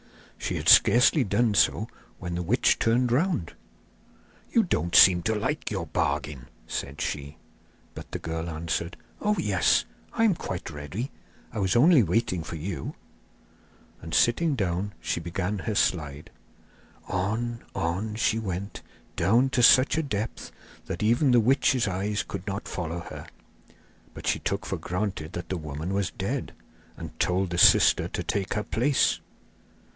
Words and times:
She 0.39 0.55
had 0.55 0.67
scarcely 0.67 1.23
done 1.23 1.53
so 1.53 1.87
when 2.17 2.33
the 2.33 2.41
witch 2.41 2.79
turned 2.79 3.11
round. 3.11 3.53
'You 4.51 4.63
don't 4.63 4.95
seem 4.95 5.21
to 5.21 5.35
like 5.35 5.69
your 5.69 5.85
bargain,' 5.85 6.49
said 6.65 6.99
she; 6.99 7.37
but 7.93 8.09
the 8.11 8.17
girl 8.17 8.49
answered: 8.49 8.97
'Oh, 9.21 9.35
yes, 9.37 9.85
I 10.13 10.23
am 10.23 10.33
quite 10.33 10.71
ready. 10.71 11.11
I 11.53 11.59
was 11.59 11.75
only 11.75 12.01
waiting 12.01 12.41
for 12.43 12.55
you!' 12.55 12.95
And 14.01 14.15
sitting 14.15 14.55
down 14.55 14.93
she 14.99 15.19
began 15.19 15.59
her 15.59 15.75
slide. 15.75 16.31
On, 17.07 17.63
on, 17.75 18.15
she 18.15 18.39
went, 18.39 18.81
down 19.15 19.49
to 19.51 19.61
such 19.61 19.95
a 19.99 20.03
depth 20.03 20.51
that 20.87 21.03
even 21.03 21.29
the 21.29 21.39
witch's 21.39 21.87
eyes 21.87 22.23
could 22.23 22.45
not 22.47 22.67
follow 22.67 23.01
her; 23.01 23.27
but 24.15 24.25
she 24.25 24.39
took 24.39 24.65
for 24.65 24.77
granted 24.77 25.33
that 25.33 25.49
the 25.49 25.57
woman 25.57 25.93
was 25.93 26.09
dead, 26.09 26.53
and 26.97 27.17
told 27.19 27.51
the 27.51 27.59
sister 27.59 28.07
to 28.07 28.23
take 28.23 28.55
her 28.55 28.63
place. 28.63 29.19